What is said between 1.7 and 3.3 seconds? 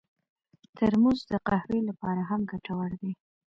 لپاره هم ګټور دی.